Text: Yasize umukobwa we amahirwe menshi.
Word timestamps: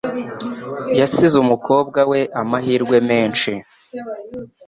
Yasize 0.99 1.35
umukobwa 1.43 1.99
we 2.11 2.19
amahirwe 2.41 2.97
menshi. 3.09 3.51